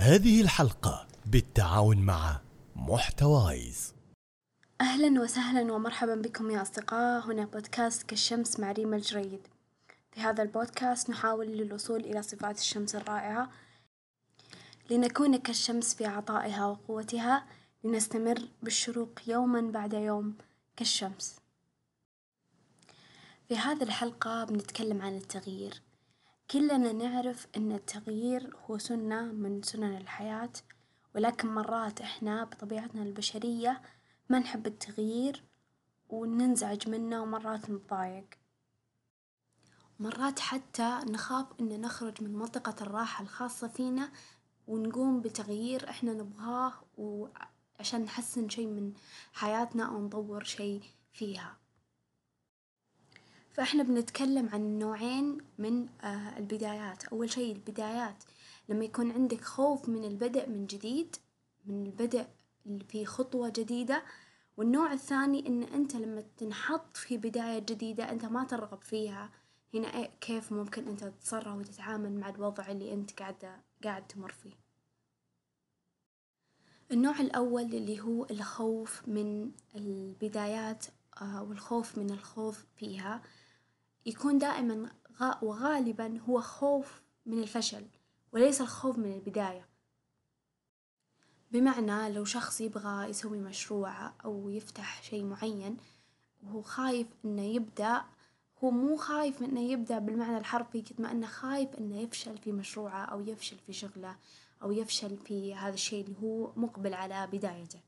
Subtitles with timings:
[0.00, 2.40] هذه الحلقة بالتعاون مع
[2.76, 3.94] محتوايز.
[4.80, 7.26] أهلا وسهلا ومرحبا بكم يا أصدقاء.
[7.26, 9.40] هنا بودكاست كالشمس مع ريما الجريد.
[10.12, 13.50] في هذا البودكاست نحاول للوصول إلى صفات الشمس الرائعة
[14.90, 17.46] لنكون كالشمس في عطائها وقوتها
[17.84, 20.34] لنستمر بالشروق يوما بعد يوم
[20.76, 21.36] كالشمس.
[23.48, 25.82] في هذه الحلقة بنتكلم عن التغيير.
[26.50, 30.52] كلنا نعرف أن التغيير هو سنة من سنن الحياة
[31.14, 33.82] ولكن مرات إحنا بطبيعتنا البشرية
[34.28, 35.44] ما نحب التغيير
[36.08, 38.26] وننزعج منه ومرات نتضايق.
[40.00, 44.12] مرات حتى نخاف إن نخرج من منطقة الراحة الخاصة فينا
[44.66, 48.92] ونقوم بتغيير إحنا نبغاه وعشان نحسن شي من
[49.32, 50.80] حياتنا أو نطور شي
[51.12, 51.59] فيها.
[53.52, 57.04] فإحنا بنتكلم عن نوعين من آه، البدايات.
[57.04, 58.24] أول شي البدايات
[58.68, 61.16] لما يكون عندك خوف من البدء من جديد
[61.66, 62.26] من البدء
[62.88, 64.02] في خطوة جديدة.
[64.56, 69.30] والنوع الثاني إن أنت لما تنحط في بداية جديدة أنت ما ترغب فيها.
[69.74, 74.52] هنا إيه كيف ممكن أنت تتصرف وتتعامل مع الوضع اللي أنت قاعدة قاعد تمر فيه.
[76.92, 80.86] النوع الأول اللي هو الخوف من البدايات
[81.22, 83.22] آه، والخوف من الخوض فيها.
[84.06, 84.90] يكون دائما
[85.42, 87.86] وغالبا هو خوف من الفشل
[88.32, 89.68] وليس الخوف من البداية.
[91.52, 95.76] بمعنى لو شخص يبغى يسوي مشروع أو يفتح شيء معين
[96.42, 98.04] وهو خايف إنه يبدأ
[98.64, 103.04] هو مو خايف إنه يبدأ بالمعنى الحرفي قد ما إنه خايف إنه يفشل في مشروعه
[103.04, 104.16] أو يفشل في شغله
[104.62, 107.80] أو يفشل في هذا الشيء اللي هو مقبل على بدايته.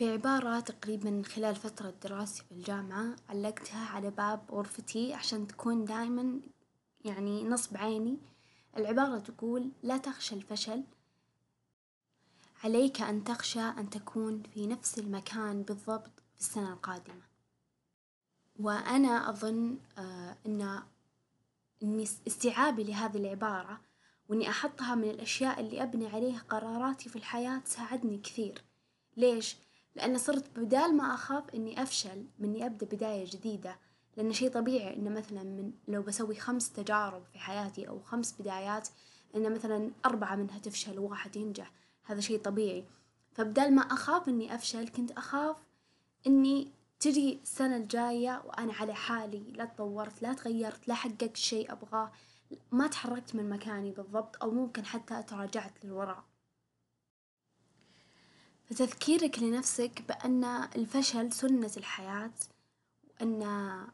[0.00, 6.40] في عبارة تقريبا خلال فترة دراستي في الجامعة علقتها على باب غرفتي عشان تكون دايما
[7.04, 8.18] يعني نصب عيني.
[8.76, 10.84] العبارة تقول لا تخشى الفشل
[12.64, 17.22] عليك أن تخشى أن تكون في نفس المكان بالضبط في السنة القادمة.
[18.60, 20.36] وأنا أظن آه
[21.82, 23.80] إني استيعابي لهذه العبارة
[24.28, 28.64] وإني أحطها من الأشياء اللي أبني عليها قراراتي في الحياة ساعدني كثير.
[29.16, 29.56] ليش؟
[29.94, 33.76] لأن صرت بدال ما أخاف إني أفشل من إني أبدأ بداية جديدة.
[34.16, 38.88] لأن شي طبيعي إنه مثلا من لو بسوي خمس تجارب في حياتي أو خمس بدايات
[39.36, 41.72] إن مثلا أربعة منها تفشل وواحد ينجح.
[42.04, 42.84] هذا شي طبيعي.
[43.32, 45.56] فبدال ما أخاف إني أفشل كنت أخاف
[46.26, 46.68] إني
[47.00, 52.12] تجي السنة الجاية وأنا على حالي لا تطورت لا تغيرت لا حققت شي أبغاه
[52.72, 56.24] ما تحركت من مكاني بالضبط أو ممكن حتى تراجعت للوراء.
[58.70, 60.44] فتذكيرك لنفسك بأن
[60.76, 62.30] الفشل سنة الحياة
[63.20, 63.86] وأن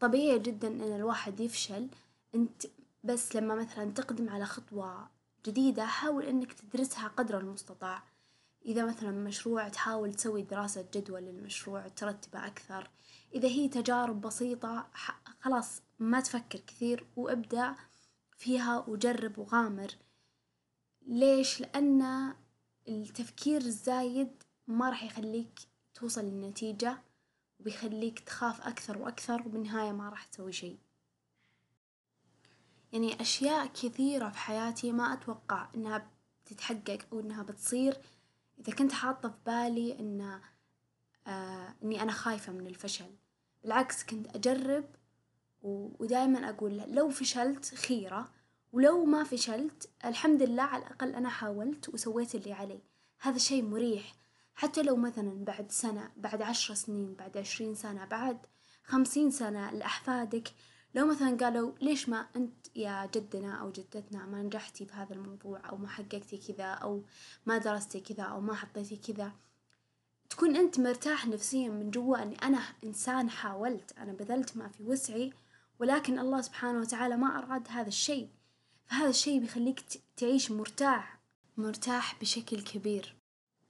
[0.00, 1.88] طبيعي جدا أن الواحد يفشل.
[2.34, 2.66] أنت
[3.04, 5.08] بس لما مثلا تقدم على خطوة
[5.46, 8.02] جديدة حاول أنك تدرسها قدر المستطاع.
[8.66, 12.90] إذا مثلا مشروع تحاول تسوي دراسة جدوى للمشروع ترتبه أكثر.
[13.34, 14.88] إذا هي تجارب بسيطة
[15.40, 17.74] خلاص ما تفكر كثير وابدأ
[18.36, 19.90] فيها وجرب وغامر.
[21.06, 22.32] ليش؟ لأن
[22.88, 25.58] التفكير الزايد ما راح يخليك
[25.94, 26.98] توصل للنتيجة
[27.60, 30.78] وبيخليك تخاف أكثر وأكثر وبالنهاية ما راح تسوي شي
[32.92, 36.10] يعني أشياء كثيرة في حياتي ما أتوقع إنها
[36.44, 37.96] بتتحقق أو إنها بتصير.
[38.60, 40.40] إذا كنت حاطة في بالي إن
[41.26, 43.10] آه إني أنا خايفة من الفشل
[43.62, 44.84] بالعكس كنت أجرب
[45.62, 48.32] ودايما أقول لو فشلت خيرة
[48.72, 52.80] ولو ما فشلت الحمد لله على الأقل أنا حاولت وسويت اللي علي.
[53.20, 54.14] هذا شي مريح.
[54.54, 58.38] حتى لو مثلا بعد سنة بعد عشر سنين بعد عشرين سنة بعد
[58.84, 60.48] خمسين سنة لأحفادك
[60.94, 65.70] لو مثلا قالوا ليش ما أنت يا جدنا أو جدتنا ما نجحتي في هذا الموضوع
[65.70, 67.02] أو ما حققتي كذا أو
[67.46, 69.32] ما درستي كذا أو ما حطيتي كذا
[70.30, 73.98] تكون أنت مرتاح نفسيا من جوا أني أنا إنسان حاولت.
[73.98, 75.32] أنا بذلت ما في وسعي
[75.78, 78.28] ولكن الله سبحانه وتعالى ما أراد هذا الشيء
[78.88, 79.80] فهذا الشي بيخليك
[80.16, 81.18] تعيش مرتاح
[81.56, 83.14] مرتاح بشكل كبير.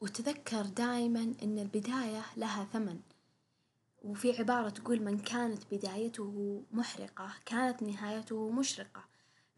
[0.00, 3.00] وتذكر دايما أن البداية لها ثمن.
[4.02, 9.04] وفي عبارة تقول من كانت بدايته محرقة كانت نهايته مشرقة.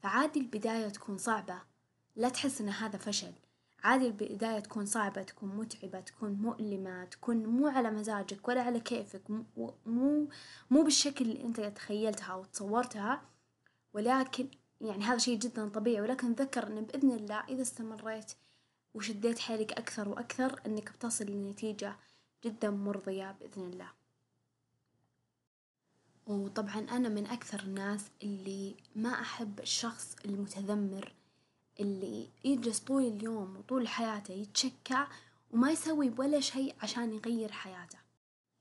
[0.02, 1.62] فعادي البداية تكون صعبة.
[2.16, 3.32] لا تحس أن هذا فشل.
[3.82, 9.22] عادي البداية تكون صعبة تكون متعبة تكون مؤلمة تكون مو على مزاجك ولا على كيفك.
[9.30, 9.74] مو
[10.70, 13.22] مو, بالشكل اللي أنت تخيلتها أو تصورتها.
[13.94, 14.48] ولكن
[14.80, 18.32] يعني هذا شيء جدا طبيعي ولكن تذكر أن بإذن الله إذا استمريت
[18.94, 21.96] وشديت حيلك أكثر وأكثر أنك بتصل لنتيجة
[22.44, 23.88] جدا مرضية بإذن الله.
[26.26, 31.12] وطبعا أنا من أكثر الناس اللي ما أحب الشخص المتذمر
[31.80, 35.06] اللي يجلس طول اليوم وطول حياته يتشكع
[35.50, 37.98] وما يسوي ولا شيء عشان يغير حياته.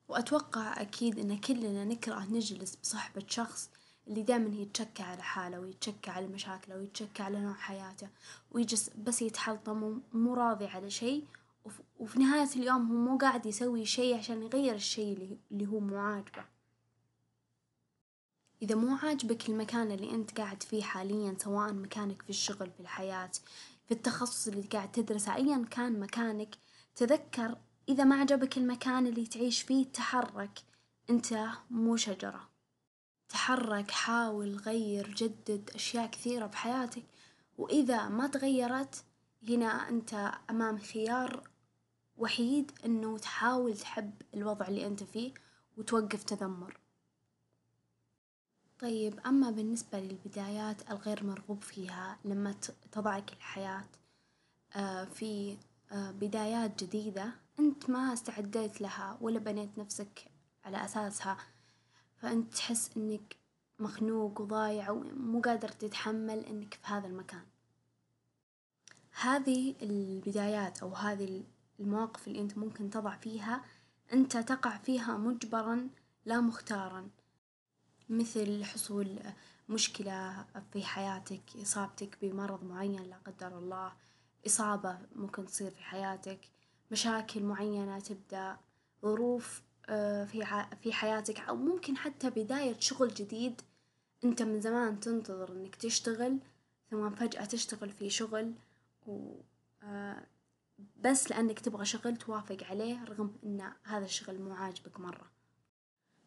[0.07, 3.69] وأتوقع أكيد إن كلنا نكره نجلس بصحبة شخص
[4.09, 8.07] اللي دائما يتشكى على حاله ويتشكى على مشاكله ويتشكى على نوع حياته
[8.51, 11.25] ويجلس بس يتحلطم ومو راضي على شيء
[11.99, 16.45] وفي نهاية اليوم هو مو قاعد يسوي شيء عشان يغير الشيء اللي هو مو عاجبه.
[18.61, 23.31] إذا مو عاجبك المكان اللي أنت قاعد فيه حاليا سواء مكانك في الشغل في الحياة
[23.85, 26.55] في التخصص اللي قاعد تدرسه أيا كان مكانك
[26.95, 27.57] تذكر
[27.89, 30.59] إذا ما عجبك المكان اللي تعيش فيه تحرك
[31.09, 32.49] أنت مو شجرة.
[33.29, 37.03] تحرك حاول غير جدد أشياء كثيرة بحياتك.
[37.57, 39.03] وإذا ما تغيرت
[39.49, 41.49] هنا أنت أمام خيار
[42.17, 45.33] وحيد إنه تحاول تحب الوضع اللي أنت فيه
[45.77, 46.79] وتوقف تذمر.
[48.79, 52.55] طيب أما بالنسبة للبدايات الغير مرغوب فيها لما
[52.91, 53.85] تضعك الحياة
[54.75, 55.57] آه، في
[55.91, 60.31] آه، بدايات جديدة أنت ما استعديت لها ولا بنيت نفسك
[60.65, 61.37] على أساسها
[62.21, 63.35] فأنت تحس إنك
[63.79, 67.43] مخنوق وضايع ومو قادر تتحمل إنك في هذا المكان.
[69.21, 71.43] هذه البدايات أو هذه
[71.79, 73.65] المواقف اللي أنت ممكن تضع فيها
[74.13, 75.89] أنت تقع فيها مجبرا
[76.25, 77.09] لا مختارا.
[78.09, 79.19] مثل حصول
[79.69, 83.93] مشكلة في حياتك إصابتك بمرض معين لا قدر الله
[84.47, 86.39] إصابة ممكن تصير في حياتك
[86.91, 88.57] مشاكل معينة تبدأ
[89.01, 89.61] ظروف
[90.25, 93.61] في في حياتك أو ممكن حتى بداية شغل جديد
[94.23, 96.39] أنت من زمان تنتظر إنك تشتغل
[96.91, 98.53] ثم فجأة تشتغل في شغل
[99.07, 99.35] و
[99.83, 100.27] آه،
[100.97, 105.31] بس لأنك تبغى شغل توافق عليه رغم إن هذا الشغل مو عاجبك مرة.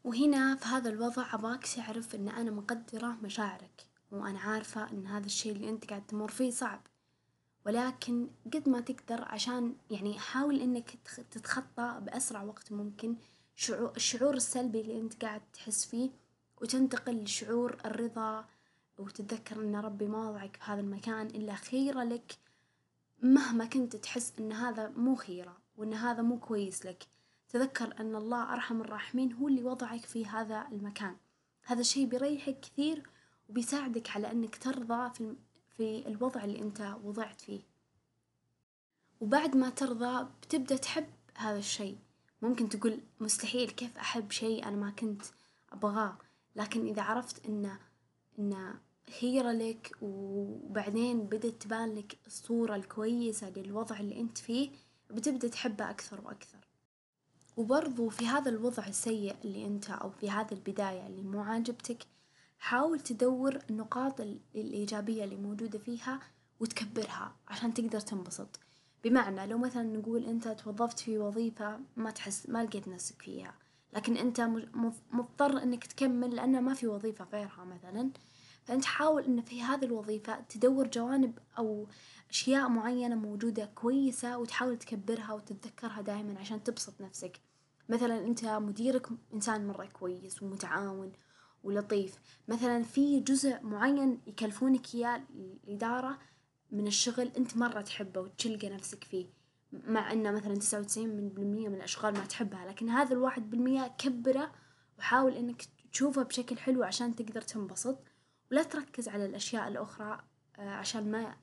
[0.04, 5.50] وهنا في هذا الوضع أبغاك تعرف إن أنا مقدرة مشاعرك وأنا عارفة إن هذا الشي
[5.50, 6.80] اللي أنت قاعد تمر فيه صعب.
[7.66, 10.90] ولكن قد ما تقدر عشان يعني حاول إنك
[11.30, 13.16] تتخطى بأسرع وقت ممكن
[13.96, 16.10] الشعور السلبي اللي أنت قاعد تحس فيه
[16.60, 18.44] وتنتقل لشعور الرضا
[18.98, 22.38] وتتذكر إن ربي ما وضعك في هذا المكان إلا خيرة لك
[23.22, 27.06] مهما كنت تحس إن هذا مو خيرة وإن هذا مو كويس لك.
[27.48, 31.16] تذكر أن الله أرحم الراحمين هو اللي وضعك في هذا المكان.
[31.64, 33.02] هذا الشيء بيريحك كثير
[33.48, 35.36] وبيساعدك على أنك ترضى في,
[35.76, 37.60] في الوضع اللي أنت وضعت فيه.
[39.20, 41.98] وبعد ما ترضى بتبدأ تحب هذا الشيء.
[42.42, 45.22] ممكن تقول مستحيل كيف أحب شيء أنا ما كنت
[45.72, 46.16] أبغاه.
[46.56, 47.78] لكن إذا عرفت إنه
[48.38, 48.74] إنه
[49.20, 54.70] خيرة لك وبعدين بدأت تبان لك الصورة الكويسة للوضع اللي أنت فيه
[55.10, 56.58] بتبدأ تحبه أكثر وأكثر.
[57.56, 62.06] وبرضو في هذا الوضع السيء اللي أنت أو في هذه البداية اللي مو عاجبتك
[62.58, 64.20] حاول تدور النقاط
[64.54, 66.20] الإيجابية اللي موجودة فيها
[66.60, 68.60] وتكبرها عشان تقدر تنبسط.
[69.04, 73.54] بمعنى لو مثلا نقول أنت توظفت في وظيفة ما تحس ما لقيت نفسك فيها
[73.92, 74.40] لكن أنت
[75.12, 78.10] مضطر أنك تكمل لأنه ما في وظيفة غيرها مثلا
[78.64, 81.86] فأنت حاول أن في هذه الوظيفة تدور جوانب أو
[82.30, 87.40] أشياء معينة موجودة كويسة وتحاول تكبرها وتتذكرها دائما عشان تبسط نفسك.
[87.88, 91.12] مثلا أنت مديرك إنسان مرة كويس ومتعاون
[91.64, 92.18] ولطيف.
[92.48, 96.18] مثلا في جزء معين يكلفونك إياه الإدارة
[96.72, 99.26] من الشغل أنت مرة تحبه وتشلقى نفسك فيه.
[99.72, 104.52] مع أنه مثلا تسعة وتسعين بالمية من الأشغال ما تحبها لكن هذا الواحد بالمية كبره
[104.98, 107.98] وحاول أنك تشوفه بشكل حلو عشان تقدر تنبسط.
[108.50, 110.24] ولا تركز على الأشياء الأخرى
[110.58, 111.36] آه، عشان ما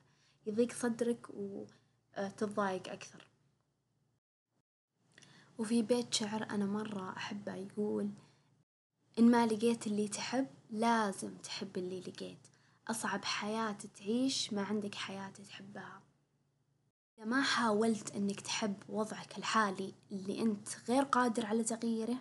[0.46, 3.30] يضيق صدرك وتتضايق أكثر.
[5.58, 8.10] وفي بيت شعر أنا مرة أحبه يقول
[9.18, 12.49] إن ما لقيت اللي تحب لازم تحب اللي لقيت.
[12.90, 16.02] أصعب حياة تعيش ما عندك حياة تحبها.
[17.18, 22.16] إذا ما حاولت إنك تحب وضعك الحالي اللي أنت غير قادر على تغييره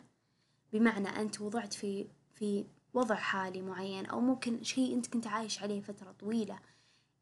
[0.74, 5.82] بمعنى أنت وضعت في في وضع حالي معين أو ممكن شيء أنت كنت عايش عليه
[5.82, 6.60] فترة طويلة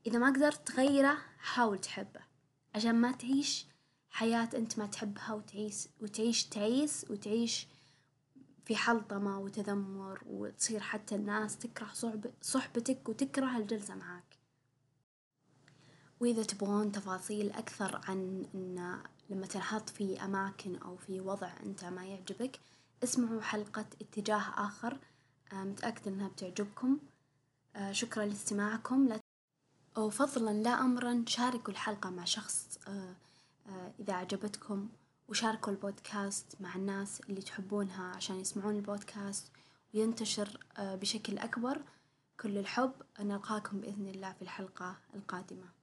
[0.07, 2.21] إذا ما قدرت تغيره حاول تحبه.
[2.75, 3.65] عشان ما تعيش
[4.09, 7.67] حياة أنت ما تحبها وتعيش وتعيش تعيس وتعيش
[8.67, 14.37] في حلطمة وتذمر وتصير حتى الناس تكره صحب صحبتك وتكره الجلسة معاك.
[16.19, 22.05] وإذا تبغون تفاصيل أكثر عن أن لما تنحط في أماكن أو في وضع أنت ما
[22.05, 22.59] يعجبك
[23.03, 24.97] اسمعوا حلقة اتجاه آخر.
[25.53, 26.97] آه، متأكدة أنها بتعجبكم.
[27.75, 29.07] آه، شكرا لاستماعكم.
[29.07, 29.19] لا
[29.97, 33.15] وفضلا لا أمرا شاركوا الحلقة مع شخص آه،
[33.99, 34.89] إذا عجبتكم
[35.27, 39.51] وشاركوا البودكاست مع الناس اللي تحبونها عشان يسمعون البودكاست
[39.93, 41.81] وينتشر بشكل أكبر.
[42.39, 45.76] كل الحب نلقاكم بإذن الله في الحلقة القادمة.